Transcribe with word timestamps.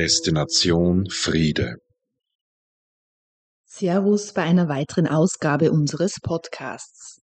Destination 0.00 1.10
Friede. 1.10 1.74
Servus 3.66 4.32
bei 4.32 4.40
einer 4.44 4.66
weiteren 4.66 5.06
Ausgabe 5.06 5.70
unseres 5.70 6.20
Podcasts. 6.22 7.20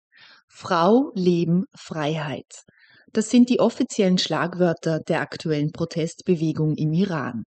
Frau, 0.47 1.11
Leben, 1.15 1.63
Freiheit. 1.75 2.65
Das 3.13 3.31
sind 3.31 3.49
die 3.49 3.59
offiziellen 3.59 4.19
Schlagwörter 4.19 4.99
der 4.99 5.21
aktuellen 5.21 5.71
Protestbewegung 5.71 6.75
im 6.75 6.93
Iran. 6.93 7.45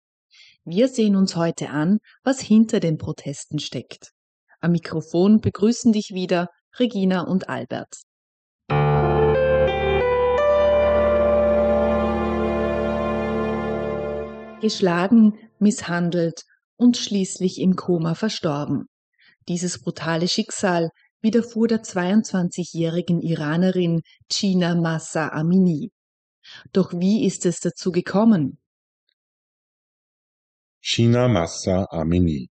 Wir 0.65 0.89
sehen 0.89 1.15
uns 1.15 1.37
heute 1.37 1.69
an, 1.69 1.99
was 2.25 2.41
hinter 2.41 2.81
den 2.81 2.97
Protesten 2.97 3.59
steckt. 3.59 4.09
Am 4.59 4.73
Mikrofon 4.73 5.39
begrüßen 5.39 5.93
dich 5.93 6.09
wieder 6.09 6.49
Regina 6.77 7.21
und 7.21 7.47
Albert. 7.47 8.01
Geschlagen, 14.63 15.37
misshandelt 15.59 16.45
und 16.77 16.95
schließlich 16.95 17.59
im 17.59 17.75
Koma 17.75 18.15
verstorben. 18.15 18.85
Dieses 19.49 19.81
brutale 19.81 20.29
Schicksal 20.29 20.89
widerfuhr 21.19 21.67
der 21.67 21.83
22-jährigen 21.83 23.21
Iranerin 23.21 24.03
China 24.31 24.73
Massa 24.75 25.27
Amini. 25.33 25.91
Doch 26.71 26.93
wie 26.93 27.25
ist 27.25 27.45
es 27.45 27.59
dazu 27.59 27.91
gekommen? 27.91 28.57
China 30.79 31.27
Massa 31.27 31.87
Amini. 31.91 32.49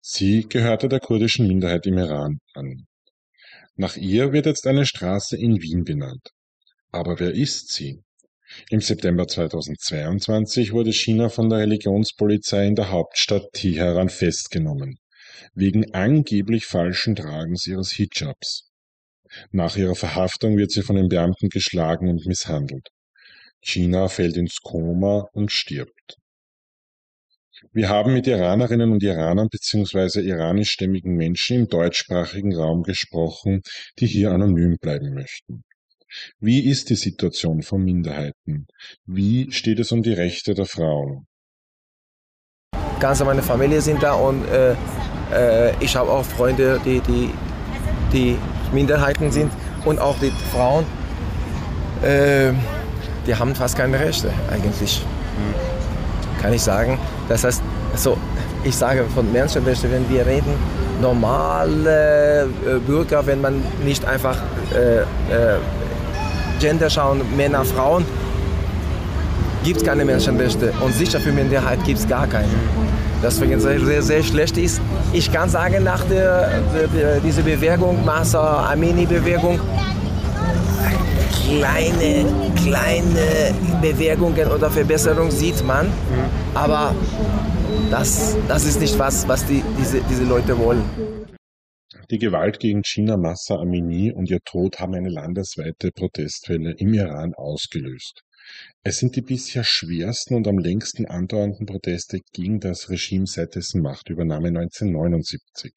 Sie 0.00 0.48
gehörte 0.48 0.88
der 0.88 0.98
kurdischen 0.98 1.46
Minderheit 1.46 1.86
im 1.86 1.98
Iran 1.98 2.40
an. 2.54 2.88
Nach 3.76 3.96
ihr 3.96 4.32
wird 4.32 4.46
jetzt 4.46 4.66
eine 4.66 4.84
Straße 4.84 5.36
in 5.36 5.62
Wien 5.62 5.84
benannt. 5.84 6.30
Aber 6.90 7.20
wer 7.20 7.32
ist 7.32 7.68
sie? 7.68 8.02
Im 8.70 8.80
September 8.80 9.26
2022 9.26 10.72
wurde 10.72 10.92
China 10.92 11.28
von 11.28 11.48
der 11.48 11.60
Religionspolizei 11.60 12.66
in 12.66 12.74
der 12.74 12.90
Hauptstadt 12.90 13.52
Teheran 13.52 14.08
festgenommen, 14.08 14.98
wegen 15.54 15.92
angeblich 15.94 16.66
falschen 16.66 17.16
Tragens 17.16 17.66
ihres 17.66 17.92
Hijabs. 17.92 18.70
Nach 19.50 19.76
ihrer 19.76 19.94
Verhaftung 19.94 20.56
wird 20.56 20.70
sie 20.70 20.82
von 20.82 20.96
den 20.96 21.08
Beamten 21.08 21.48
geschlagen 21.48 22.08
und 22.08 22.26
misshandelt. 22.26 22.88
China 23.60 24.08
fällt 24.08 24.36
ins 24.36 24.60
Koma 24.62 25.28
und 25.32 25.50
stirbt. 25.50 26.16
Wir 27.72 27.88
haben 27.88 28.12
mit 28.12 28.26
Iranerinnen 28.26 28.92
und 28.92 29.02
Iranern 29.02 29.48
bzw. 29.48 30.20
iranischstämmigen 30.20 31.14
Menschen 31.14 31.56
im 31.56 31.68
deutschsprachigen 31.68 32.54
Raum 32.54 32.82
gesprochen, 32.82 33.62
die 33.98 34.06
hier 34.06 34.30
anonym 34.30 34.76
bleiben 34.78 35.14
möchten. 35.14 35.64
Wie 36.38 36.60
ist 36.60 36.90
die 36.90 36.94
Situation 36.94 37.62
von 37.62 37.84
Minderheiten? 37.84 38.66
Wie 39.04 39.50
steht 39.52 39.78
es 39.80 39.92
um 39.92 40.02
die 40.02 40.12
Rechte 40.12 40.54
der 40.54 40.66
Frauen? 40.66 41.26
Ganze 43.00 43.24
meine 43.24 43.42
Familie 43.42 43.80
sind 43.80 44.02
da 44.02 44.14
und 44.14 44.44
äh, 44.48 44.74
äh, 45.32 45.72
ich 45.80 45.96
habe 45.96 46.10
auch 46.10 46.24
Freunde, 46.24 46.80
die, 46.84 47.00
die, 47.00 47.30
die 48.12 48.38
Minderheiten 48.72 49.30
sind 49.30 49.52
und 49.84 49.98
auch 49.98 50.18
die 50.18 50.32
Frauen. 50.52 50.84
Äh, 52.02 52.52
die 53.26 53.34
haben 53.34 53.54
fast 53.54 53.76
keine 53.76 53.98
Rechte 53.98 54.30
eigentlich, 54.50 55.04
kann 56.40 56.52
ich 56.52 56.62
sagen. 56.62 56.98
Das 57.28 57.42
heißt, 57.42 57.60
so, 57.96 58.16
ich 58.64 58.76
sage 58.76 59.04
von 59.14 59.30
Menschenrechten, 59.32 59.90
wenn 59.90 60.08
wir 60.08 60.26
reden, 60.26 60.54
normale 61.00 62.48
äh, 62.66 62.78
Bürger, 62.78 63.26
wenn 63.26 63.40
man 63.40 63.62
nicht 63.84 64.04
einfach 64.04 64.40
äh, 64.74 65.00
äh, 65.00 65.04
Gender 66.60 66.90
schauen, 66.90 67.20
Männer, 67.36 67.64
Frauen, 67.64 68.04
gibt 69.64 69.78
es 69.78 69.84
keine 69.84 70.04
Menschenrechte. 70.04 70.72
Und 70.80 70.94
sicher 70.94 71.20
für 71.20 71.32
Minderheit 71.32 71.82
gibt 71.84 71.98
es 71.98 72.08
gar 72.08 72.26
keine. 72.26 72.48
Deswegen 73.22 73.58
sehr, 73.60 73.80
sehr, 73.80 74.02
sehr 74.02 74.22
schlecht 74.22 74.56
ist. 74.58 74.80
Ich 75.12 75.32
kann 75.32 75.48
sagen, 75.48 75.82
nach 75.84 76.04
der, 76.04 76.62
der, 76.94 77.20
dieser 77.20 77.42
Bewegung, 77.42 78.04
Massa 78.04 78.70
Amini-Bewegung, 78.72 79.58
kleine, 81.46 82.26
kleine 82.62 83.54
Bewegungen 83.80 84.48
oder 84.48 84.70
Verbesserungen 84.70 85.30
sieht 85.30 85.64
man. 85.66 85.86
Aber 86.54 86.94
das, 87.90 88.36
das 88.48 88.64
ist 88.64 88.80
nicht 88.80 88.98
was, 88.98 89.26
was 89.26 89.44
die, 89.46 89.62
diese, 89.78 90.00
diese 90.08 90.24
Leute 90.24 90.58
wollen. 90.58 90.84
Die 92.08 92.18
Gewalt 92.18 92.60
gegen 92.60 92.84
China 92.84 93.16
Massa 93.16 93.56
Amini 93.56 94.12
und 94.12 94.30
ihr 94.30 94.38
Tod 94.44 94.78
haben 94.78 94.94
eine 94.94 95.08
landesweite 95.08 95.90
Protestwelle 95.90 96.72
im 96.78 96.94
Iran 96.94 97.34
ausgelöst. 97.34 98.22
Es 98.84 98.98
sind 98.98 99.16
die 99.16 99.22
bisher 99.22 99.64
schwersten 99.64 100.36
und 100.36 100.46
am 100.46 100.58
längsten 100.58 101.06
andauernden 101.06 101.66
Proteste 101.66 102.20
gegen 102.32 102.60
das 102.60 102.90
Regime 102.90 103.26
seit 103.26 103.56
dessen 103.56 103.82
Machtübernahme 103.82 104.48
1979. 104.48 105.72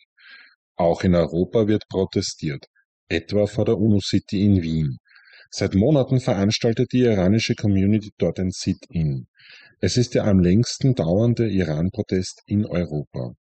Auch 0.75 1.03
in 1.03 1.15
Europa 1.15 1.67
wird 1.67 1.87
protestiert, 1.89 2.67
etwa 3.07 3.47
vor 3.47 3.65
der 3.65 3.79
UNO-City 3.79 4.45
in 4.45 4.61
Wien. 4.61 4.97
Seit 5.49 5.73
Monaten 5.73 6.19
veranstaltet 6.19 6.91
die 6.91 6.99
iranische 6.99 7.55
Community 7.55 8.11
dort 8.19 8.39
ein 8.39 8.51
Sit-in. 8.51 9.25
Es 9.79 9.97
ist 9.97 10.13
der 10.13 10.25
am 10.25 10.39
längsten 10.39 10.93
dauernde 10.93 11.49
Iran-Protest 11.49 12.43
in 12.45 12.67
Europa. 12.67 13.33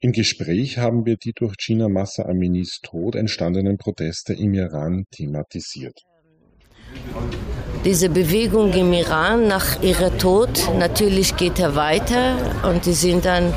Im 0.00 0.12
Gespräch 0.12 0.76
haben 0.76 1.06
wir 1.06 1.16
die 1.16 1.32
durch 1.32 1.56
Gina 1.56 1.88
Massa 1.88 2.24
Aminis 2.24 2.80
Tod 2.82 3.14
entstandenen 3.14 3.78
Proteste 3.78 4.34
im 4.34 4.52
Iran 4.52 5.04
thematisiert. 5.10 6.02
Diese 7.82 8.10
Bewegung 8.10 8.74
im 8.74 8.92
Iran 8.92 9.48
nach 9.48 9.82
ihrem 9.82 10.18
Tod, 10.18 10.50
natürlich 10.78 11.36
geht 11.36 11.58
er 11.58 11.76
weiter 11.76 12.36
und 12.68 12.84
die 12.84 12.92
sind 12.92 13.24
dann 13.24 13.54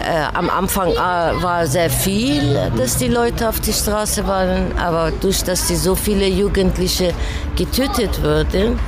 äh, 0.00 0.24
am 0.34 0.50
Anfang 0.50 0.90
äh, 0.90 0.96
war 0.96 1.66
sehr 1.68 1.90
viel, 1.90 2.70
dass 2.76 2.96
die 2.96 3.08
Leute 3.08 3.48
auf 3.48 3.60
die 3.60 3.72
Straße 3.72 4.26
waren, 4.26 4.72
aber 4.76 5.12
durch 5.20 5.44
dass 5.44 5.68
die 5.68 5.76
so 5.76 5.94
viele 5.94 6.26
Jugendliche 6.26 7.14
getötet 7.56 8.22
wurden, 8.22 8.78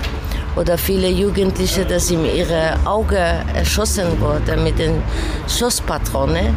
oder 0.57 0.77
viele 0.77 1.09
Jugendliche, 1.09 1.85
dass 1.85 2.11
in 2.11 2.25
ihre 2.25 2.75
Augen 2.85 3.17
erschossen 3.55 4.21
wurden 4.21 4.63
mit 4.63 4.79
den 4.79 5.03
Schusspatronen. 5.49 6.55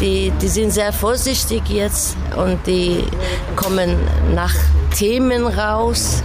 Die, 0.00 0.32
die 0.40 0.48
sind 0.48 0.72
sehr 0.72 0.92
vorsichtig 0.92 1.62
jetzt 1.68 2.16
und 2.36 2.66
die 2.66 3.04
kommen 3.56 3.96
nach 4.34 4.54
Themen 4.96 5.46
raus 5.46 6.22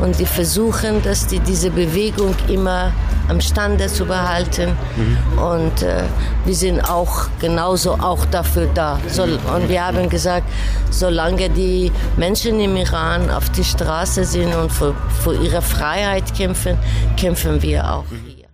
und 0.00 0.18
die 0.18 0.26
versuchen, 0.26 1.02
dass 1.02 1.26
die 1.26 1.40
diese 1.40 1.70
Bewegung 1.70 2.34
immer 2.48 2.92
am 3.30 3.40
Stande 3.40 3.86
zu 3.86 4.04
behalten. 4.04 4.76
Mhm. 4.96 5.38
Und 5.38 5.82
äh, 5.82 6.02
wir 6.44 6.54
sind 6.54 6.80
auch 6.80 7.28
genauso 7.40 7.92
auch 7.92 8.26
dafür 8.26 8.66
da. 8.74 9.00
So, 9.08 9.22
und 9.22 9.68
wir 9.68 9.86
haben 9.86 10.08
gesagt, 10.08 10.46
solange 10.90 11.48
die 11.48 11.92
Menschen 12.16 12.60
im 12.60 12.76
Iran 12.76 13.30
auf 13.30 13.48
die 13.50 13.64
Straße 13.64 14.24
sind 14.24 14.54
und 14.54 14.70
für, 14.70 14.94
für 15.22 15.34
ihre 15.34 15.62
Freiheit 15.62 16.34
kämpfen, 16.34 16.76
kämpfen 17.16 17.62
wir 17.62 17.90
auch 17.90 18.10
mhm. 18.10 18.24
hier. 18.26 18.48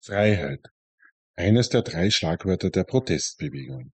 Freiheit. 0.00 0.60
Eines 1.36 1.68
der 1.68 1.82
drei 1.82 2.10
Schlagwörter 2.10 2.70
der 2.70 2.84
Protestbewegung. 2.84 3.92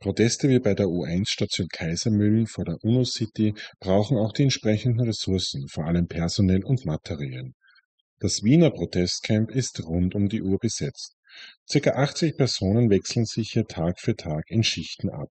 Proteste 0.00 0.48
wie 0.48 0.60
bei 0.60 0.72
der 0.72 0.86
U1-Station 0.86 1.68
Kaisermühlen 1.68 2.46
vor 2.46 2.64
der 2.64 2.78
UNO-City 2.82 3.54
brauchen 3.80 4.16
auch 4.16 4.32
die 4.32 4.44
entsprechenden 4.44 5.00
Ressourcen, 5.00 5.68
vor 5.68 5.84
allem 5.84 6.06
personell 6.06 6.64
und 6.64 6.86
materiell. 6.86 7.52
Das 8.22 8.42
Wiener 8.42 8.70
Protestcamp 8.70 9.50
ist 9.50 9.82
rund 9.82 10.14
um 10.14 10.28
die 10.28 10.42
Uhr 10.42 10.58
besetzt. 10.58 11.16
Circa 11.66 11.92
80 11.92 12.36
Personen 12.36 12.90
wechseln 12.90 13.24
sich 13.24 13.52
hier 13.52 13.66
Tag 13.66 13.98
für 13.98 14.14
Tag 14.14 14.44
in 14.50 14.62
Schichten 14.62 15.08
ab. 15.08 15.30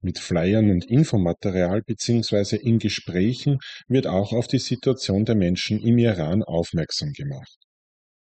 Mit 0.00 0.18
Flyern 0.18 0.70
und 0.70 0.86
Infomaterial 0.86 1.82
bzw. 1.82 2.56
in 2.56 2.78
Gesprächen 2.78 3.58
wird 3.88 4.06
auch 4.06 4.32
auf 4.32 4.46
die 4.46 4.58
Situation 4.58 5.26
der 5.26 5.34
Menschen 5.34 5.78
im 5.82 5.98
Iran 5.98 6.42
aufmerksam 6.42 7.12
gemacht. 7.12 7.58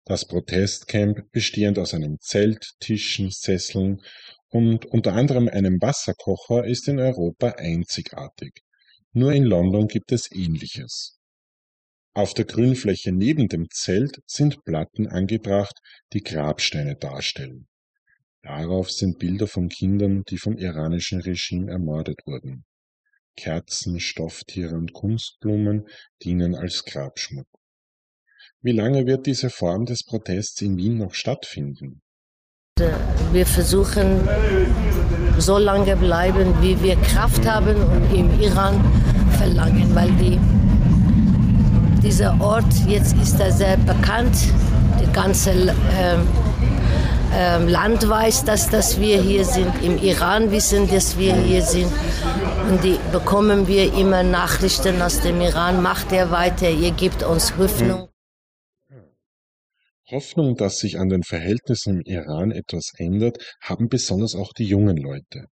Das 0.07 0.27
Protestcamp, 0.27 1.31
bestehend 1.31 1.79
aus 1.79 1.93
einem 1.93 2.17
Zelt, 2.21 2.73
Tischen, 2.81 3.31
Sesseln 3.31 4.01
und 4.49 4.87
unter 4.87 5.13
anderem 5.13 5.47
einem 5.47 5.79
Wasserkocher 5.83 6.65
ist 6.65 6.89
in 6.89 6.99
Europa 6.99 7.49
einzigartig. 7.59 8.63
Nur 9.13 9.35
in 9.35 9.45
London 9.45 9.89
gibt 9.89 10.11
es 10.11 10.33
Ähnliches. 10.33 11.19
Auf 12.17 12.33
der 12.33 12.45
Grünfläche 12.45 13.11
neben 13.11 13.49
dem 13.49 13.69
Zelt 13.71 14.23
sind 14.27 14.65
Platten 14.65 15.09
angebracht, 15.09 15.77
die 16.13 16.23
Grabsteine 16.23 16.95
darstellen. 16.95 17.67
Darauf 18.43 18.91
sind 18.91 19.19
Bilder 19.19 19.49
von 19.49 19.69
Kindern, 19.69 20.23
die 20.29 20.39
vom 20.39 20.57
iranischen 20.57 21.21
Regime 21.21 21.73
ermordet 21.73 22.21
wurden. 22.25 22.65
Kerzen, 23.37 23.99
Stofftiere 23.99 24.77
und 24.77 24.93
Kunstblumen 24.93 25.89
dienen 26.23 26.55
als 26.55 26.85
Grabschmuck. 26.85 27.49
Wie 28.61 28.73
lange 28.73 29.07
wird 29.07 29.27
diese 29.27 29.51
Form 29.51 29.85
des 29.85 30.05
Protests 30.05 30.61
in 30.63 30.77
Wien 30.77 30.99
noch 30.99 31.15
stattfinden? 31.15 32.01
Wir 33.33 33.47
versuchen 33.47 34.29
so 35.39 35.59
lange 35.59 35.97
bleiben, 35.97 36.55
wie 36.63 36.81
wir 36.81 36.97
Kraft 36.97 37.45
haben 37.47 37.77
und 37.77 38.15
im 38.15 38.41
Iran 38.41 38.81
verlangen, 39.37 39.95
weil 39.95 40.13
die, 40.13 40.39
dieser 42.05 42.39
Ort 42.41 42.73
jetzt 42.87 43.17
ist 43.17 43.41
er 43.41 43.51
sehr 43.51 43.77
bekannt. 43.79 44.37
Die 45.01 45.13
ganze 45.13 45.51
äh, 45.53 46.17
äh, 47.33 47.65
Land 47.65 48.07
weiß, 48.09 48.45
dass, 48.45 48.69
dass 48.69 49.01
wir 49.01 49.21
hier 49.21 49.45
sind. 49.45 49.83
Im 49.83 49.97
Iran 49.99 50.51
wissen, 50.51 50.89
dass 50.89 51.19
wir 51.19 51.35
hier 51.35 51.63
sind. 51.63 51.91
Und 52.71 52.85
die 52.85 52.99
bekommen 53.11 53.67
wir 53.67 53.93
immer 53.95 54.23
Nachrichten 54.23 55.01
aus 55.01 55.21
dem 55.21 55.41
Iran. 55.41 55.83
Macht 55.83 56.13
er 56.13 56.31
weiter, 56.31 56.71
ihr 56.71 56.93
gebt 56.93 57.23
uns 57.23 57.57
Hoffnung. 57.57 58.09
Hoffnung, 60.11 60.55
dass 60.57 60.79
sich 60.79 60.99
an 60.99 61.09
den 61.09 61.23
Verhältnissen 61.23 62.01
im 62.01 62.03
Iran 62.05 62.51
etwas 62.51 62.93
ändert, 62.99 63.39
haben 63.61 63.89
besonders 63.89 64.35
auch 64.35 64.53
die 64.53 64.67
jungen 64.67 64.99
Leute. 64.99 65.47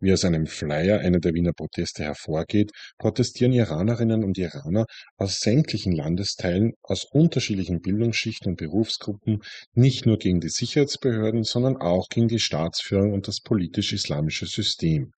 Wie 0.00 0.12
aus 0.12 0.24
einem 0.24 0.46
Flyer 0.46 1.00
einer 1.00 1.20
der 1.20 1.34
Wiener 1.34 1.52
Proteste 1.52 2.04
hervorgeht, 2.04 2.70
protestieren 2.98 3.52
Iranerinnen 3.52 4.24
und 4.24 4.38
Iraner 4.38 4.86
aus 5.16 5.40
sämtlichen 5.40 5.92
Landesteilen, 5.92 6.72
aus 6.82 7.04
unterschiedlichen 7.04 7.80
Bildungsschichten 7.80 8.52
und 8.52 8.56
Berufsgruppen 8.56 9.42
nicht 9.74 10.06
nur 10.06 10.18
gegen 10.18 10.40
die 10.40 10.48
Sicherheitsbehörden, 10.48 11.44
sondern 11.44 11.76
auch 11.76 12.08
gegen 12.08 12.28
die 12.28 12.40
Staatsführung 12.40 13.12
und 13.12 13.28
das 13.28 13.40
politisch-islamische 13.40 14.46
System. 14.46 15.12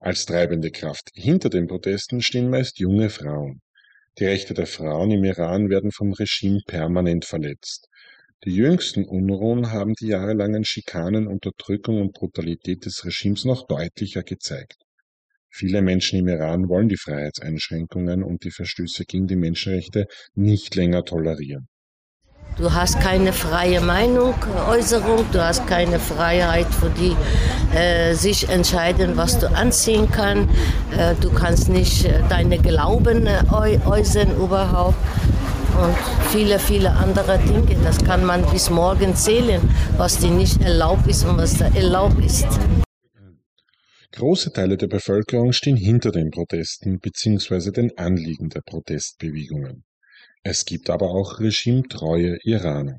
Als 0.00 0.26
treibende 0.26 0.70
Kraft 0.70 1.10
hinter 1.14 1.48
den 1.48 1.66
Protesten 1.66 2.20
stehen 2.20 2.50
meist 2.50 2.78
junge 2.78 3.10
Frauen. 3.10 3.62
Die 4.18 4.26
Rechte 4.26 4.54
der 4.54 4.66
Frauen 4.66 5.10
im 5.10 5.24
Iran 5.24 5.70
werden 5.70 5.90
vom 5.90 6.12
Regime 6.12 6.60
permanent 6.66 7.24
verletzt. 7.24 7.88
Die 8.44 8.54
jüngsten 8.54 9.06
Unruhen 9.06 9.72
haben 9.72 9.94
die 9.94 10.08
jahrelangen 10.08 10.66
Schikanen, 10.66 11.28
Unterdrückung 11.28 12.02
und 12.02 12.12
Brutalität 12.12 12.84
des 12.84 13.02
Regimes 13.06 13.46
noch 13.46 13.66
deutlicher 13.66 14.22
gezeigt. 14.22 14.76
Viele 15.50 15.80
Menschen 15.80 16.18
im 16.18 16.28
Iran 16.28 16.68
wollen 16.68 16.90
die 16.90 16.98
Freiheitseinschränkungen 16.98 18.22
und 18.22 18.44
die 18.44 18.50
Verstöße 18.50 19.04
gegen 19.06 19.28
die 19.28 19.36
Menschenrechte 19.36 20.04
nicht 20.34 20.74
länger 20.74 21.04
tolerieren. 21.04 21.68
Du 22.58 22.72
hast 22.72 23.00
keine 23.00 23.32
freie 23.32 23.80
Meinungsäußerung, 23.80 25.24
du 25.32 25.42
hast 25.42 25.66
keine 25.66 25.98
Freiheit 25.98 26.66
für 26.66 26.90
die 26.90 27.16
äh, 27.74 28.14
sich 28.14 28.50
entscheiden, 28.50 29.16
was 29.16 29.38
du 29.38 29.50
anziehen 29.50 30.08
kannst. 30.10 30.54
Äh, 30.96 31.14
du 31.20 31.32
kannst 31.32 31.70
nicht 31.70 32.04
äh, 32.04 32.20
deine 32.28 32.58
Glauben 32.58 33.26
äh, 33.26 33.42
äußern 33.86 34.36
überhaupt 34.36 34.98
und 35.74 35.94
viele, 36.30 36.58
viele 36.58 36.90
andere 36.90 37.38
Dinge. 37.38 37.76
Das 37.82 37.98
kann 37.98 38.24
man 38.24 38.44
bis 38.50 38.70
morgen 38.70 39.14
zählen, 39.14 39.60
was 39.96 40.18
dir 40.18 40.30
nicht 40.30 40.60
erlaubt 40.62 41.06
ist 41.06 41.24
und 41.24 41.38
was 41.38 41.56
da 41.58 41.66
erlaubt 41.74 42.24
ist. 42.24 42.46
Große 44.12 44.52
Teile 44.52 44.76
der 44.76 44.86
Bevölkerung 44.86 45.52
stehen 45.52 45.76
hinter 45.76 46.12
den 46.12 46.30
Protesten 46.30 47.00
bzw. 47.00 47.72
den 47.72 47.98
Anliegen 47.98 48.48
der 48.48 48.60
Protestbewegungen. 48.60 49.84
Es 50.44 50.64
gibt 50.64 50.88
aber 50.88 51.10
auch 51.10 51.40
regimetreue 51.40 52.38
Iraner. 52.44 52.98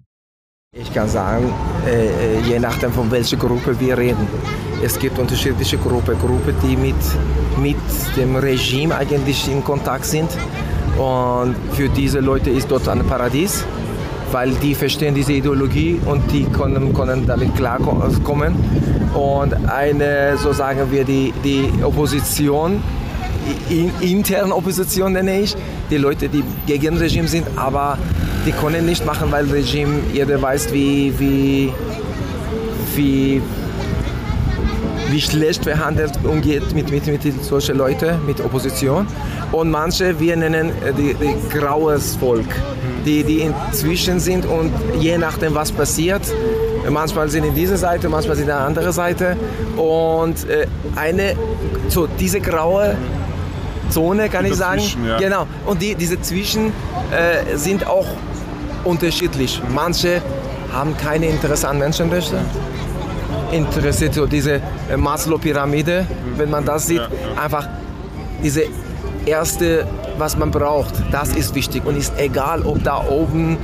Ich 0.78 0.94
kann 0.94 1.08
sagen, 1.08 1.54
äh, 1.88 2.42
je 2.42 2.60
nachdem 2.60 2.92
von 2.92 3.10
welcher 3.10 3.38
Gruppe 3.38 3.80
wir 3.80 3.98
reden. 3.98 4.28
Es 4.84 5.00
gibt 5.00 5.18
unterschiedliche 5.18 5.78
Gruppen, 5.78 6.20
Gruppen, 6.20 6.54
die 6.62 6.76
mit, 6.76 6.96
mit 7.62 7.78
dem 8.18 8.36
Regime 8.36 8.94
eigentlich 8.94 9.50
in 9.50 9.64
Kontakt 9.64 10.04
sind 10.04 10.30
und 10.98 11.56
für 11.72 11.88
diese 11.88 12.20
Leute 12.20 12.50
ist 12.50 12.70
dort 12.70 12.90
ein 12.90 13.06
Paradies, 13.08 13.64
weil 14.34 14.52
die 14.56 14.76
verstehen 14.76 15.16
diese 15.16 15.32
Ideologie 15.32 15.98
und 16.06 16.30
die 16.30 16.44
können, 16.44 16.94
können 16.94 17.26
damit 17.26 17.56
klarkommen. 17.56 18.56
Und 19.14 19.54
eine, 19.70 20.36
so 20.38 20.52
sagen 20.52 20.92
wir, 20.92 21.06
die, 21.06 21.34
die 21.42 21.72
Opposition, 21.84 22.84
in, 23.69 23.92
interne 24.01 24.56
Opposition 24.56 25.13
nenne 25.13 25.42
ich, 25.42 25.56
die 25.89 25.97
Leute, 25.97 26.30
die 26.30 26.44
gegen 26.65 26.97
Regime 26.97 27.27
sind, 27.27 27.47
aber 27.56 27.97
die 28.45 28.51
können 28.51 28.86
nicht 28.86 29.06
machen, 29.06 29.31
weil 29.31 29.45
Regime, 29.45 30.00
jeder 30.13 30.42
weiß, 30.42 30.71
wie, 30.74 31.13
wie, 31.19 31.74
wie 32.95 33.42
wie 35.09 35.21
schlecht 35.21 35.63
behandelt 35.63 36.19
umgeht 36.24 36.74
mit, 36.74 36.92
mit, 36.92 37.07
mit 37.07 37.44
solchen 37.44 37.77
Leuten, 37.77 38.25
mit 38.25 38.42
Opposition. 38.42 39.07
Und 39.51 39.69
manche, 39.69 40.19
wir 40.19 40.36
nennen 40.36 40.69
äh, 40.69 40.94
die, 40.94 41.13
die 41.13 41.57
graues 41.57 42.15
Volk, 42.15 42.47
die, 43.06 43.24
die 43.24 43.39
inzwischen 43.39 44.19
sind 44.19 44.45
und 44.45 44.71
je 45.00 45.18
nachdem, 45.18 45.56
was 45.56 45.71
passiert, 45.71 46.21
manchmal 46.89 47.30
sind 47.30 47.45
in 47.45 47.56
dieser 47.56 47.77
Seite, 47.77 48.09
manchmal 48.09 48.36
sind 48.36 48.45
in 48.45 48.50
der 48.50 48.59
anderen 48.59 48.92
Seite. 48.92 49.38
Und 49.77 50.50
äh, 50.50 50.68
eine, 50.95 51.36
so 51.88 52.07
diese 52.19 52.42
graue 52.42 52.95
Zone, 53.90 54.30
kann 54.30 54.46
ich 54.46 54.56
sagen. 54.56 54.82
Ja. 55.06 55.18
Genau. 55.18 55.48
Und 55.66 55.82
die, 55.82 55.96
diese 55.96 56.22
Zwischen 56.22 56.68
äh, 57.12 57.56
sind 57.58 57.88
auch 57.88 58.08
unterschiedlich. 58.84 59.62
Manche 59.74 60.22
haben 60.72 60.96
keine 60.98 61.28
Interesse 61.28 61.68
an 61.68 61.80
Menschenrechten 61.80 62.40
interessiert, 63.52 64.14
so 64.14 64.26
diese 64.26 64.62
äh, 64.90 64.98
Maslow-Pyramide, 64.98 66.06
wenn 66.38 66.50
man 66.50 66.66
das 66.66 66.88
sieht, 66.88 67.02
einfach 67.42 67.68
diese 68.44 68.64
erste, 69.26 69.88
was 70.18 70.38
man 70.38 70.52
braucht, 70.52 70.94
das 71.12 71.36
ist 71.36 71.56
wichtig 71.56 71.86
und 71.86 71.98
ist 71.98 72.14
egal, 72.18 72.62
ob 72.64 72.84
da 72.84 73.04
oben 73.08 73.58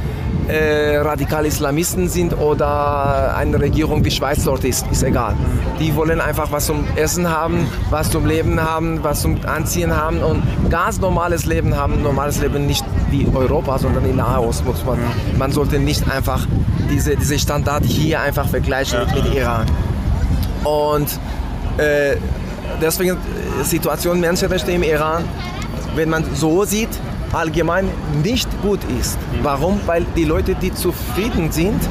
äh, 0.48 0.98
radikale 0.98 1.48
Islamisten 1.48 2.10
sind 2.10 2.38
oder 2.38 3.36
eine 3.36 3.60
Regierung 3.60 4.04
wie 4.04 4.12
Schweiz 4.12 4.44
dort 4.44 4.64
ist, 4.64 4.86
ist 4.92 5.04
egal. 5.04 5.36
Die 5.80 5.96
wollen 5.96 6.20
einfach 6.20 6.52
was 6.52 6.66
zum 6.66 6.86
Essen 6.96 7.30
haben, 7.30 7.68
was 7.90 8.12
zum 8.12 8.26
Leben 8.26 8.62
haben, 8.62 9.04
was 9.04 9.22
zum 9.22 9.38
Anziehen 9.46 9.96
haben 9.96 10.20
und 10.20 10.44
ganz 10.70 11.00
normales 11.00 11.46
Leben 11.46 11.76
haben. 11.76 12.02
Normales 12.02 12.40
Leben 12.40 12.66
nicht 12.66 12.84
wie 13.10 13.28
Europa, 13.34 13.80
sondern 13.80 14.06
in 14.06 14.18
Nahost 14.18 14.64
man. 14.86 15.00
Man 15.38 15.52
sollte 15.52 15.80
nicht 15.80 16.10
einfach 16.10 16.46
diese, 16.90 17.16
diese 17.16 17.40
Standard 17.40 17.84
hier 17.86 18.22
einfach 18.22 18.48
vergleichen 18.48 19.00
mit, 19.00 19.24
mit 19.24 19.36
Iran. 19.36 19.66
Und 20.64 21.08
äh, 21.78 22.18
deswegen 22.82 23.18
äh, 23.18 23.64
Situation 23.64 24.20
Menschenrechte 24.20 24.72
im 24.72 24.84
Iran, 24.84 25.24
wenn 25.96 26.10
man 26.10 26.24
so 26.36 26.66
sieht, 26.66 26.90
allgemein 27.34 27.90
nicht 28.24 28.50
gut 28.62 28.80
ist. 29.00 29.18
Warum? 29.42 29.80
Weil 29.86 30.06
die 30.16 30.26
Leute, 30.26 30.56
die 30.56 30.74
zufrieden 30.74 31.52
sind, 31.52 31.82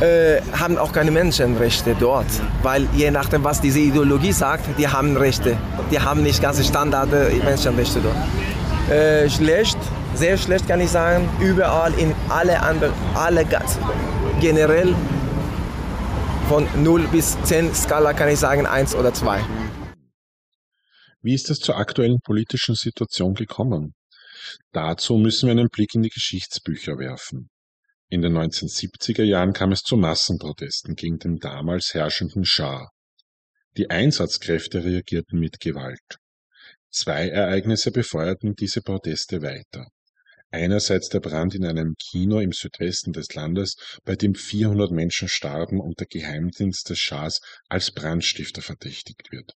äh, 0.00 0.40
haben 0.58 0.78
auch 0.78 0.92
keine 0.92 1.10
Menschenrechte 1.10 1.94
dort. 1.98 2.26
Weil 2.62 2.86
je 2.94 3.10
nachdem, 3.10 3.44
was 3.44 3.60
diese 3.60 3.80
Ideologie 3.80 4.32
sagt, 4.32 4.78
die 4.78 4.88
haben 4.88 5.16
Rechte. 5.16 5.56
Die 5.90 6.00
haben 6.00 6.22
nicht 6.22 6.42
ganze 6.42 6.64
Standard 6.64 7.10
Menschenrechte 7.44 8.00
dort. 8.00 8.90
Äh, 8.90 9.30
schlecht, 9.30 9.78
sehr 10.14 10.36
schlecht 10.36 10.66
kann 10.66 10.80
ich 10.80 10.90
sagen, 10.90 11.28
überall 11.40 11.94
in 11.94 12.14
alle 12.28 12.60
anderen, 12.60 12.92
alle 13.14 13.44
ganz, 13.44 13.78
generell 14.40 14.94
von 16.48 16.66
0 16.82 17.02
bis 17.12 17.40
10 17.44 17.74
Skala 17.74 18.12
kann 18.12 18.28
ich 18.28 18.38
sagen 18.38 18.66
1 18.66 18.94
oder 18.96 19.14
2. 19.14 19.40
Wie 21.22 21.34
ist 21.34 21.48
es 21.48 21.60
zur 21.60 21.76
aktuellen 21.76 22.18
politischen 22.20 22.74
Situation 22.74 23.34
gekommen? 23.34 23.94
Dazu 24.72 25.16
müssen 25.16 25.46
wir 25.46 25.52
einen 25.52 25.68
Blick 25.68 25.94
in 25.94 26.02
die 26.02 26.08
Geschichtsbücher 26.08 26.98
werfen. 26.98 27.50
In 28.08 28.22
den 28.22 28.36
1970er 28.36 29.22
Jahren 29.22 29.52
kam 29.52 29.72
es 29.72 29.82
zu 29.82 29.96
Massenprotesten 29.96 30.96
gegen 30.96 31.18
den 31.18 31.38
damals 31.38 31.94
herrschenden 31.94 32.44
Schah. 32.44 32.90
Die 33.78 33.88
Einsatzkräfte 33.88 34.84
reagierten 34.84 35.38
mit 35.38 35.60
Gewalt. 35.60 36.18
Zwei 36.90 37.30
Ereignisse 37.30 37.90
befeuerten 37.90 38.54
diese 38.54 38.82
Proteste 38.82 39.40
weiter. 39.40 39.86
Einerseits 40.50 41.08
der 41.08 41.20
Brand 41.20 41.54
in 41.54 41.64
einem 41.64 41.94
Kino 41.98 42.38
im 42.38 42.52
Südwesten 42.52 43.14
des 43.14 43.32
Landes, 43.32 43.76
bei 44.04 44.14
dem 44.14 44.34
400 44.34 44.90
Menschen 44.90 45.28
starben 45.28 45.80
und 45.80 45.98
der 45.98 46.06
Geheimdienst 46.06 46.90
des 46.90 46.98
Schahs 46.98 47.40
als 47.70 47.90
Brandstifter 47.90 48.60
verdächtigt 48.60 49.32
wird. 49.32 49.54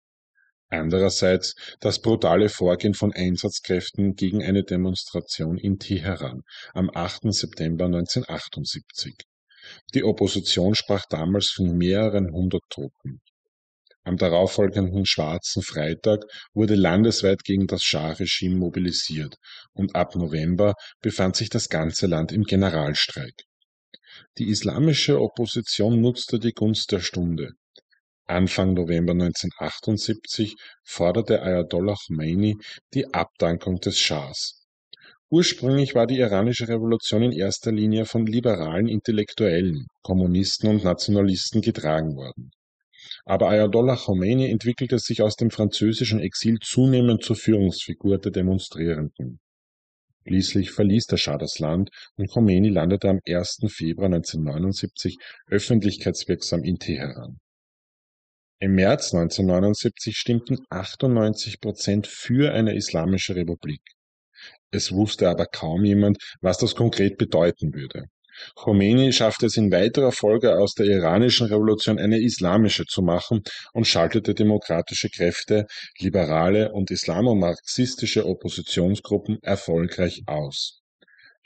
Andererseits 0.69 1.55
das 1.79 2.01
brutale 2.01 2.50
Vorgehen 2.50 2.95
von 2.95 3.13
Einsatzkräften 3.13 4.15
gegen 4.15 4.43
eine 4.43 4.63
Demonstration 4.63 5.57
in 5.57 5.77
Teheran 5.77 6.41
am 6.74 6.89
8. 6.93 7.34
September 7.34 7.86
1978. 7.86 9.15
Die 9.93 10.03
Opposition 10.03 10.75
sprach 10.75 11.05
damals 11.10 11.50
von 11.50 11.77
mehreren 11.77 12.31
hundert 12.31 12.63
Toten. 12.69 13.22
Am 14.03 14.17
darauffolgenden 14.17 15.07
Schwarzen 15.07 15.63
Freitag 15.63 16.25
wurde 16.53 16.75
landesweit 16.75 17.43
gegen 17.43 17.65
das 17.65 17.81
Schah-Regime 17.84 18.55
mobilisiert 18.55 19.38
und 19.74 19.95
ab 19.95 20.15
November 20.15 20.75
befand 21.01 21.36
sich 21.36 21.50
das 21.50 21.69
ganze 21.69 22.05
Land 22.05 22.31
im 22.31 22.43
Generalstreik. 22.43 23.34
Die 24.38 24.50
islamische 24.50 25.19
Opposition 25.19 26.01
nutzte 26.01 26.39
die 26.39 26.53
Gunst 26.53 26.91
der 26.91 27.00
Stunde. 27.00 27.53
Anfang 28.27 28.74
November 28.74 29.12
1978 29.12 30.55
forderte 30.84 31.44
Ayatollah 31.44 31.96
Khomeini 32.08 32.58
die 32.96 33.13
Abdankung 33.13 33.79
des 33.79 34.00
Schahs. 34.00 34.65
Ursprünglich 35.29 35.94
war 35.94 36.08
die 36.08 36.17
iranische 36.17 36.67
Revolution 36.67 37.22
in 37.22 37.32
erster 37.32 37.72
Linie 37.72 38.05
von 38.05 38.25
liberalen 38.25 38.88
Intellektuellen, 38.88 39.86
Kommunisten 40.01 40.72
und 40.72 40.84
Nationalisten 40.84 41.62
getragen 41.62 42.15
worden. 42.15 42.50
Aber 43.25 43.50
Ayatollah 43.50 43.96
Khomeini 43.96 44.50
entwickelte 44.50 44.98
sich 44.98 45.22
aus 45.22 45.36
dem 45.36 45.51
französischen 45.51 46.20
Exil 46.20 46.58
zunehmend 46.60 47.24
zur 47.24 47.36
Führungsfigur 47.36 48.17
der 48.17 48.32
Demonstrierenden. 48.32 49.39
Schließlich 50.25 50.72
verließ 50.72 51.05
der 51.05 51.17
Schah 51.17 51.38
das 51.38 51.60
Land 51.60 51.91
und 52.17 52.32
Khomeini 52.32 52.70
landete 52.70 53.08
am 53.08 53.20
1. 53.27 53.67
Februar 53.67 54.08
1979 54.08 55.17
öffentlichkeitswirksam 55.46 56.63
in 56.63 56.79
Teheran. 56.79 57.38
Im 58.65 58.74
März 58.74 59.13
1979 59.13 60.17
stimmten 60.17 60.57
98 60.72 61.60
Prozent 61.60 62.07
für 62.07 62.51
eine 62.51 62.74
islamische 62.74 63.36
Republik. 63.36 63.79
Es 64.72 64.91
wusste 64.91 65.29
aber 65.29 65.45
kaum 65.45 65.86
jemand, 65.86 66.17
was 66.41 66.57
das 66.57 66.74
konkret 66.74 67.19
bedeuten 67.19 67.75
würde. 67.75 68.05
Khomeini 68.55 69.13
schaffte 69.13 69.45
es 69.45 69.57
in 69.57 69.72
weiterer 69.72 70.12
Folge 70.12 70.57
aus 70.57 70.74
der 70.74 70.88
iranischen 70.88 71.45
Revolution 71.45 72.00
eine 72.00 72.19
islamische 72.19 72.86
zu 72.86 73.03
machen 73.03 73.43
und 73.74 73.86
schaltete 73.86 74.34
demokratische 74.34 75.10
Kräfte, 75.10 75.67
liberale 76.00 76.72
und 76.72 76.89
islamomarxistische 76.89 78.25
Oppositionsgruppen 78.25 79.38
erfolgreich 79.43 80.24
aus. 80.25 80.81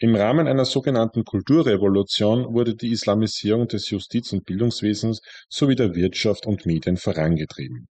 Im 0.01 0.15
Rahmen 0.15 0.47
einer 0.47 0.63
sogenannten 0.63 1.25
Kulturrevolution 1.25 2.53
wurde 2.53 2.73
die 2.73 2.91
Islamisierung 2.91 3.67
des 3.67 3.89
Justiz- 3.89 4.31
und 4.31 4.45
Bildungswesens 4.45 5.21
sowie 5.49 5.75
der 5.75 5.93
Wirtschaft 5.93 6.45
und 6.45 6.65
Medien 6.65 6.95
vorangetrieben. 6.95 7.89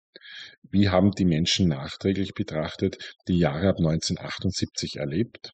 Wie 0.68 0.88
haben 0.88 1.12
die 1.12 1.24
Menschen 1.24 1.68
nachträglich 1.68 2.34
betrachtet 2.34 3.14
die 3.28 3.38
Jahre 3.38 3.68
ab 3.68 3.76
1978 3.78 4.96
erlebt? 4.96 5.52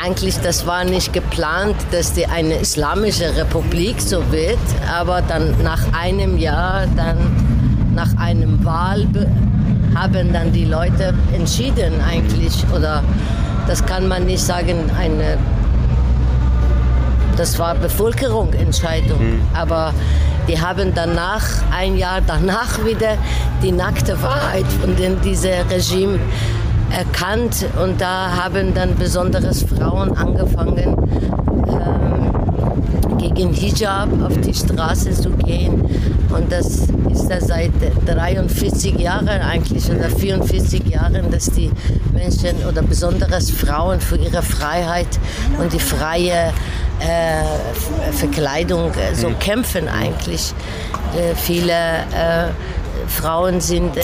Eigentlich, 0.00 0.36
das 0.36 0.64
war 0.64 0.84
nicht 0.84 1.12
geplant, 1.12 1.76
dass 1.90 2.12
die 2.12 2.26
eine 2.26 2.60
islamische 2.60 3.36
Republik 3.36 4.00
so 4.00 4.30
wird, 4.30 4.58
aber 4.88 5.22
dann 5.22 5.60
nach 5.64 5.92
einem 5.92 6.38
Jahr, 6.38 6.86
dann 6.94 7.94
nach 7.96 8.16
einem 8.16 8.64
Wahl 8.64 9.08
haben 9.96 10.32
dann 10.32 10.52
die 10.52 10.64
Leute 10.64 11.14
entschieden 11.34 12.00
eigentlich 12.00 12.64
oder 12.72 13.02
das 13.66 13.84
kann 13.84 14.08
man 14.08 14.24
nicht 14.24 14.42
sagen, 14.42 14.90
eine 14.98 15.38
das 17.36 17.58
war 17.58 17.74
Bevölkerungsentscheidung, 17.74 19.18
mhm. 19.18 19.40
aber 19.54 19.94
die 20.48 20.60
haben 20.60 20.92
danach, 20.94 21.42
ein 21.70 21.96
Jahr 21.96 22.20
danach 22.26 22.84
wieder 22.84 23.16
die 23.62 23.72
nackte 23.72 24.20
Wahrheit 24.22 24.66
von 24.80 24.94
diesem 24.96 25.18
Regime 25.70 26.18
erkannt 26.90 27.66
und 27.82 28.00
da 28.00 28.36
haben 28.36 28.74
dann 28.74 28.94
besonders 28.96 29.62
Frauen 29.62 30.16
angefangen, 30.16 30.96
ähm, 31.68 32.01
gegen 33.30 33.52
Hijab 33.52 34.08
auf 34.22 34.36
die 34.38 34.54
Straße 34.54 35.12
zu 35.12 35.30
gehen. 35.30 35.82
Und 36.30 36.50
das 36.50 36.88
ist 37.10 37.30
ja 37.30 37.40
seit 37.40 37.72
43 38.06 38.98
Jahren 38.98 39.28
eigentlich 39.28 39.90
oder 39.90 40.08
44 40.08 40.86
Jahren, 40.86 41.30
dass 41.30 41.46
die 41.50 41.70
Menschen 42.12 42.64
oder 42.68 42.82
besonders 42.82 43.50
Frauen 43.50 44.00
für 44.00 44.16
ihre 44.16 44.42
Freiheit 44.42 45.08
und 45.58 45.72
die 45.72 45.78
freie 45.78 46.52
äh, 47.00 48.12
Verkleidung 48.12 48.90
äh, 48.92 49.14
so 49.14 49.28
mhm. 49.28 49.38
kämpfen 49.38 49.88
eigentlich. 49.88 50.54
Äh, 51.14 51.34
viele 51.34 51.72
äh, 51.72 52.48
Frauen 53.08 53.60
sind 53.60 53.96
äh, 53.96 54.02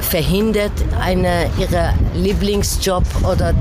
verhindert, 0.00 0.72
eine, 1.00 1.50
ihre 1.58 1.92
Lieblingsjob 2.14 3.04
oder 3.30 3.52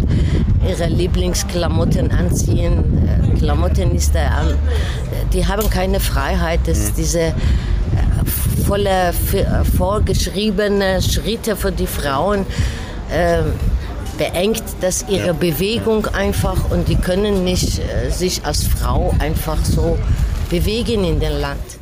ihre 0.65 0.87
Lieblingsklamotten 0.87 2.11
anziehen. 2.11 3.07
Äh, 3.07 3.37
Klamotten 3.37 3.95
ist 3.95 4.13
der, 4.13 4.57
die 5.33 5.45
haben 5.45 5.69
keine 5.69 5.99
Freiheit, 5.99 6.61
dass 6.65 6.91
mhm. 6.91 6.95
diese 6.95 7.19
äh, 7.19 7.33
volle 8.65 9.13
vorgeschriebene 9.77 11.01
Schritte 11.01 11.55
für 11.55 11.71
die 11.71 11.87
Frauen 11.87 12.45
äh, 13.09 13.43
beengt 14.17 14.63
das 14.81 15.07
ihre 15.07 15.33
Bewegung 15.33 16.07
einfach 16.07 16.71
und 16.71 16.87
die 16.87 16.95
können 16.95 17.43
nicht 17.43 17.79
äh, 17.79 18.09
sich 18.09 18.45
als 18.45 18.65
Frau 18.65 19.15
einfach 19.19 19.63
so 19.63 19.97
bewegen 20.49 21.03
in 21.03 21.19
dem 21.19 21.39
Land. 21.39 21.79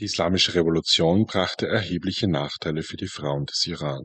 Die 0.00 0.04
Islamische 0.04 0.54
Revolution 0.54 1.26
brachte 1.26 1.66
erhebliche 1.66 2.28
Nachteile 2.28 2.82
für 2.82 2.96
die 2.96 3.08
Frauen 3.08 3.46
des 3.46 3.66
Iran. 3.66 4.04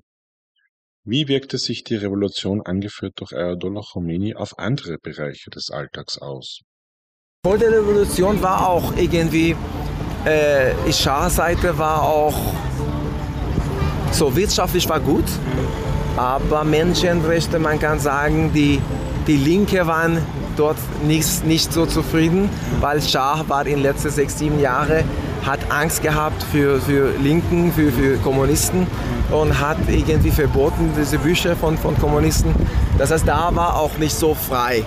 Wie 1.06 1.28
wirkte 1.28 1.58
sich 1.58 1.84
die 1.84 1.96
Revolution, 1.96 2.62
angeführt 2.62 3.16
durch 3.18 3.34
Ayatollah 3.34 3.82
Khomeini, 3.82 4.36
auf 4.36 4.58
andere 4.58 4.98
Bereiche 4.98 5.50
des 5.50 5.70
Alltags 5.70 6.18
aus? 6.18 6.62
Vor 7.46 7.58
der 7.58 7.72
Revolution 7.74 8.42
war 8.42 8.70
auch 8.70 8.96
irgendwie, 8.96 9.54
äh, 10.24 10.74
die 10.88 10.94
Schah-Seite 10.94 11.78
war 11.78 12.04
auch 12.04 12.40
so 14.14 14.34
wirtschaftlich 14.34 14.88
war 14.88 15.02
gut, 15.02 15.26
aber 16.16 16.64
Menschenrechte, 16.64 17.60
man 17.60 17.80
kann 17.80 18.00
sagen, 18.00 18.54
die, 18.54 18.80
die 19.28 19.36
Linke 19.36 19.86
waren 19.86 20.20
dort 20.56 20.78
nicht, 21.04 21.44
nicht 21.44 21.74
so 21.74 21.86
zufrieden, 21.86 22.50
weil 22.80 23.02
Schah 23.02 23.44
war 23.50 23.66
in 23.66 23.74
den 23.74 23.82
letzten 23.82 24.10
sechs, 24.10 24.40
sieben 24.40 24.62
Jahren 24.62 25.04
hat 25.46 25.60
Angst 25.70 26.02
gehabt 26.02 26.44
für, 26.52 26.80
für 26.80 27.12
Linken, 27.22 27.72
für, 27.74 27.92
für 27.92 28.18
Kommunisten 28.18 28.88
und 29.32 29.60
hat 29.60 29.78
irgendwie 29.88 30.32
verboten 30.32 30.92
diese 30.98 31.18
Bücher 31.18 31.56
von, 31.56 31.78
von 31.78 31.98
Kommunisten. 31.98 32.54
Das 32.98 33.12
heißt, 33.12 33.28
da 33.28 33.50
war 33.54 33.78
auch 33.78 33.98
nicht 33.98 34.16
so 34.16 34.34
frei. 34.34 34.84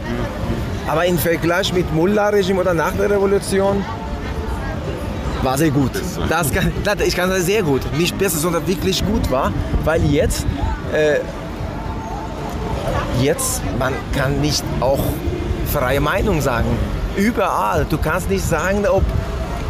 Aber 0.88 1.04
im 1.04 1.18
Vergleich 1.18 1.72
mit 1.72 1.92
Mullah-Regime 1.94 2.60
oder 2.60 2.74
nach 2.74 2.92
der 2.92 3.10
Revolution 3.10 3.84
war 5.42 5.58
sehr 5.58 5.70
gut. 5.70 5.90
Das 6.28 6.52
kann, 6.52 6.72
ich 7.04 7.16
kann 7.16 7.28
sagen, 7.28 7.42
sehr 7.42 7.62
gut. 7.62 7.82
Nicht 7.96 8.16
besser, 8.18 8.38
sondern 8.38 8.66
wirklich 8.66 9.04
gut 9.04 9.30
war, 9.30 9.52
weil 9.84 10.04
jetzt, 10.04 10.46
äh, 10.92 11.18
jetzt, 13.22 13.62
man 13.78 13.92
kann 14.12 14.40
nicht 14.40 14.64
auch 14.80 15.00
freie 15.72 16.00
Meinung 16.00 16.40
sagen. 16.40 16.66
Überall. 17.16 17.86
Du 17.88 17.98
kannst 17.98 18.30
nicht 18.30 18.46
sagen, 18.46 18.86
ob 18.86 19.02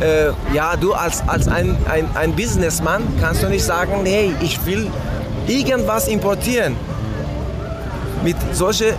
äh, 0.01 0.55
ja, 0.55 0.77
du 0.77 0.93
als, 0.93 1.23
als 1.27 1.49
ein, 1.49 1.77
ein, 1.89 2.09
ein 2.15 2.35
Businessman 2.35 3.03
kannst 3.21 3.43
du 3.43 3.49
nicht 3.49 3.65
sagen, 3.65 4.05
hey, 4.05 4.35
ich 4.41 4.65
will 4.67 4.91
irgendwas 5.47 6.09
importieren. 6.09 6.77
Mit 8.23 8.37
solcher 8.53 8.95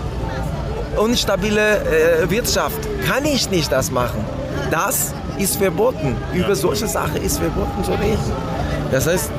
unstabilen 0.96 1.58
äh, 1.58 2.30
Wirtschaft 2.30 2.78
kann 3.08 3.26
ich 3.26 3.50
nicht 3.50 3.72
das 3.72 3.92
machen. 3.92 4.24
Das 4.72 5.14
ist 5.38 5.58
verboten. 5.58 6.16
Über 6.34 6.56
solche 6.56 6.88
Sachen 6.88 7.22
ist 7.22 7.38
verboten 7.40 7.84
zu 7.84 7.92
reden. 7.92 8.32
Das 8.92 9.08
heißt, 9.08 9.30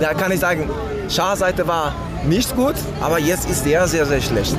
da 0.00 0.14
kann 0.14 0.32
ich 0.32 0.40
sagen, 0.40 0.68
Schah-Seite 1.08 1.66
war 1.66 1.94
nicht 2.24 2.54
gut, 2.56 2.74
aber 3.00 3.18
jetzt 3.18 3.48
ist 3.48 3.64
sehr, 3.64 3.86
sehr, 3.86 4.06
sehr 4.06 4.20
schlecht. 4.20 4.56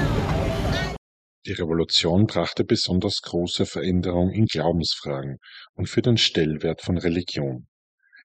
Die 1.48 1.54
Revolution 1.54 2.28
brachte 2.28 2.66
besonders 2.66 3.22
große 3.22 3.66
Veränderungen 3.66 4.34
in 4.34 4.48
Glaubensfragen 4.48 5.38
und 5.76 5.88
für 5.88 6.02
den 6.02 6.18
Stellwert 6.18 6.82
von 6.82 6.98
Religion. 6.98 7.68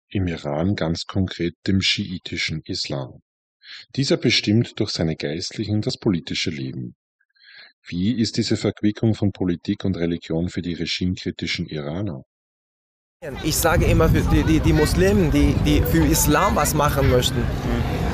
Im 0.08 0.28
Iran 0.28 0.76
ganz 0.76 1.06
konkret 1.06 1.56
dem 1.66 1.82
schiitischen 1.82 2.62
Islam. 2.66 3.22
Dieser 3.96 4.18
bestimmt 4.18 4.80
durch 4.80 4.92
seine 4.92 5.16
Geistlichen 5.16 5.82
das 5.82 5.98
politische 5.98 6.52
Leben. 6.52 6.96
Wie 7.88 8.12
ist 8.12 8.38
diese 8.38 8.56
Verquickung 8.56 9.16
von 9.16 9.32
Politik 9.32 9.84
und 9.84 9.98
Religion 9.98 10.50
für 10.50 10.62
die 10.62 10.76
regimekritischen 10.76 11.66
Iraner? 11.66 12.22
Ich 13.44 13.56
sage 13.56 13.86
immer 13.86 14.10
für 14.10 14.22
die, 14.22 14.44
die, 14.44 14.60
die 14.60 14.74
Muslimen, 14.74 15.32
die, 15.32 15.56
die 15.66 15.82
für 15.82 16.06
Islam 16.06 16.56
was 16.56 16.76
machen 16.76 17.10
möchten, 17.10 17.42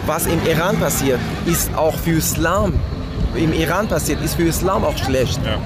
was 0.05 0.27
im 0.27 0.41
Iran 0.45 0.79
passiert, 0.79 1.19
ist 1.45 1.73
auch 1.73 1.97
für 1.97 2.17
Islam 2.19 2.79
im 3.35 3.53
Iran 3.53 3.87
passiert, 3.87 4.23
ist 4.23 4.35
für 4.35 4.43
Islam 4.43 4.83
auch 4.83 4.97
schlecht. 4.97 5.39
Ja. 5.45 5.57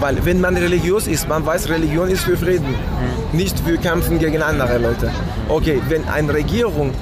Weil 0.00 0.24
wenn 0.24 0.40
man 0.40 0.56
religiös 0.56 1.06
ist, 1.06 1.28
man 1.28 1.46
weiß, 1.46 1.68
Religion 1.68 2.08
ist 2.08 2.24
für 2.24 2.36
Frieden, 2.36 2.68
mhm. 2.68 3.36
nicht 3.36 3.58
für 3.60 3.78
Kämpfen 3.78 4.18
gegen 4.18 4.42
andere 4.42 4.78
Leute. 4.78 5.10
Okay, 5.48 5.80
wenn 5.88 6.06
eine 6.08 6.34
Regierung 6.34 6.92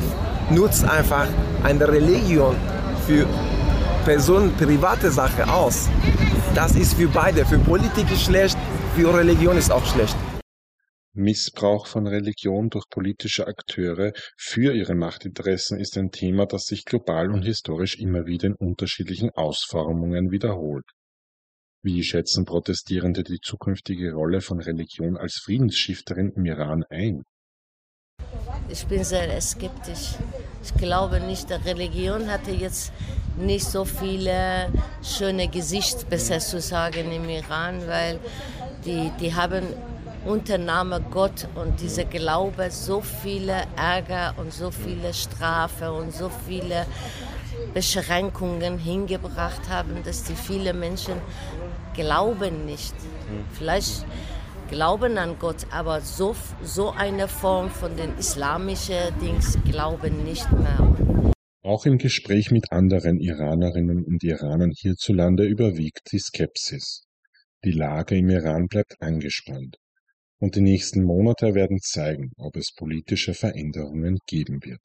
nutzt 0.51 0.89
einfach 0.89 1.27
eine 1.65 1.89
Religion 1.89 2.55
für 3.07 3.27
Personen, 4.05 4.53
private 4.55 5.11
Sache 5.11 5.51
aus, 5.51 5.89
das 6.55 6.73
ist 6.73 6.95
für 6.95 7.09
beide, 7.09 7.45
für 7.47 7.59
Politik 7.59 8.11
ist 8.13 8.25
schlecht, 8.25 8.59
für 8.95 9.15
Religion 9.15 9.57
ist 9.57 9.73
auch 9.73 9.85
schlecht. 9.87 10.17
Missbrauch 11.14 11.87
von 11.87 12.07
Religion 12.07 12.71
durch 12.71 12.88
politische 12.88 13.47
Akteure 13.47 14.12
für 14.37 14.73
ihre 14.75 14.95
Machtinteressen 14.95 15.78
ist 15.78 15.99
ein 15.99 16.11
Thema, 16.11 16.47
das 16.47 16.64
sich 16.64 16.87
global 16.87 17.31
und 17.31 17.42
historisch 17.42 17.99
immer 17.99 18.25
wieder 18.25 18.47
in 18.47 18.54
unterschiedlichen 18.54 19.31
Ausformungen 19.31 20.31
wiederholt. 20.31 20.87
Wie 21.85 22.02
schätzen 22.02 22.47
Protestierende 22.47 23.25
die 23.25 23.40
zukünftige 23.40 24.14
Rolle 24.14 24.40
von 24.40 24.61
Religion 24.61 25.19
als 25.19 25.35
Friedensstifterin 25.35 26.33
im 26.35 26.47
Iran 26.47 26.85
ein? 26.88 27.25
Ich 28.71 28.87
bin 28.87 29.04
sehr 29.04 29.38
skeptisch. 29.40 30.14
Ich 30.64 30.73
glaube 30.75 31.21
nicht, 31.21 31.50
Religion 31.50 32.31
hatte 32.31 32.52
jetzt 32.52 32.92
nicht 33.37 33.66
so 33.66 33.85
viele 33.85 34.73
schöne 35.02 35.49
Gesichter, 35.49 36.07
besser 36.07 36.38
zu 36.38 36.61
sagen, 36.61 37.12
im 37.12 37.28
Iran, 37.28 37.87
weil 37.87 38.19
die, 38.87 39.11
die 39.21 39.35
haben 39.35 39.66
unter 40.25 40.59
Name 40.59 41.05
Gott 41.11 41.49
und 41.55 41.81
dieser 41.81 42.05
Glaube 42.05 42.71
so 42.71 43.00
viele 43.00 43.64
Ärger 43.76 44.35
und 44.38 44.52
so 44.52 44.71
viele 44.71 45.12
Strafe 45.12 45.93
und 45.93 46.12
so 46.12 46.31
viele 46.47 46.87
Beschränkungen 47.75 48.79
hingebracht 48.79 49.69
haben, 49.69 50.02
dass 50.05 50.25
die 50.25 50.35
viele 50.35 50.73
Menschen 50.75 51.14
glauben 51.95 52.64
nicht. 52.67 52.95
Vielleicht 53.52 54.05
glauben 54.69 55.19
an 55.19 55.38
Gott, 55.38 55.67
aber 55.71 56.00
so, 56.00 56.35
so 56.62 56.91
eine 56.91 57.29
Form 57.29 57.71
von 57.71 57.97
den 57.97 58.17
islamischen 58.19 59.19
Dings 59.21 59.59
glauben 59.64 60.25
nicht 60.25 60.50
mehr. 60.52 61.33
Auch 61.64 61.87
im 61.87 61.99
Gespräch 61.99 62.50
mit 62.50 62.73
anderen 62.73 63.21
Iranerinnen 63.21 64.05
und 64.05 64.23
Iranern 64.25 64.73
hierzulande 64.75 65.45
überwiegt 65.45 66.11
die 66.12 66.19
Skepsis. 66.19 67.05
Die 67.64 67.71
Lage 67.71 68.17
im 68.17 68.29
Iran 68.31 68.67
bleibt 68.67 69.00
angespannt. 69.00 69.76
Und 70.43 70.57
die 70.57 70.61
nächsten 70.61 71.05
Monate 71.05 71.55
werden 71.55 71.79
zeigen, 71.81 72.33
ob 72.37 72.57
es 72.57 72.75
politische 72.75 73.33
Veränderungen 73.33 74.19
geben 74.27 74.59
wird. 74.65 74.81